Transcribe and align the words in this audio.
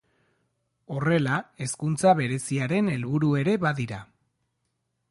Horrela, 0.95 1.35
hezkuntza 1.65 2.15
bereziaren 2.23 2.91
helburu 2.95 3.31
ere 3.45 3.55
badira. 3.67 4.03